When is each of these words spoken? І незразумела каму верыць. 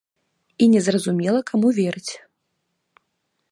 І 0.65 0.69
незразумела 0.75 1.41
каму 1.51 1.69
верыць. 1.81 2.13